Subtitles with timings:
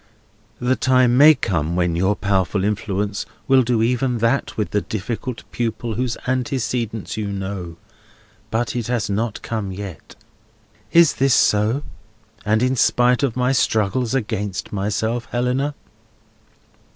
[0.59, 5.43] The time may come when your powerful influence will do even that with the difficult
[5.51, 7.77] pupil whose antecedents you know;
[8.49, 10.15] but it has not come yet.
[10.91, 11.83] Is this so,
[12.43, 15.75] and in spite of my struggles against myself, Helena?"